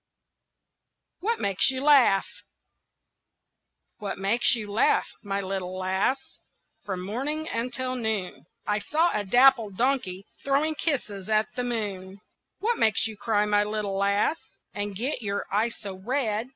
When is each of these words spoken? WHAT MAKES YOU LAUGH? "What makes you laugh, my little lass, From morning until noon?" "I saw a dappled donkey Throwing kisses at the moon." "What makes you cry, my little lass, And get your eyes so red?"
WHAT 1.19 1.39
MAKES 1.39 1.69
YOU 1.69 1.81
LAUGH? 1.83 2.25
"What 3.99 4.17
makes 4.17 4.55
you 4.55 4.71
laugh, 4.71 5.05
my 5.21 5.39
little 5.41 5.77
lass, 5.77 6.39
From 6.83 7.01
morning 7.05 7.47
until 7.47 7.93
noon?" 7.93 8.47
"I 8.65 8.79
saw 8.79 9.11
a 9.13 9.23
dappled 9.23 9.77
donkey 9.77 10.25
Throwing 10.43 10.73
kisses 10.73 11.29
at 11.29 11.49
the 11.55 11.63
moon." 11.63 12.21
"What 12.61 12.79
makes 12.79 13.05
you 13.05 13.15
cry, 13.15 13.45
my 13.45 13.63
little 13.63 13.95
lass, 13.95 14.41
And 14.73 14.95
get 14.95 15.21
your 15.21 15.45
eyes 15.53 15.75
so 15.79 15.93
red?" 15.93 16.49